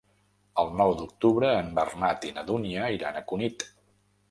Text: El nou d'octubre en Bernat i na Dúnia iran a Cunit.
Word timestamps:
El 0.61 0.71
nou 0.79 0.93
d'octubre 1.01 1.51
en 1.59 1.69
Bernat 1.81 2.27
i 2.31 2.33
na 2.39 2.47
Dúnia 2.51 2.91
iran 2.99 3.23
a 3.23 3.25
Cunit. 3.33 3.71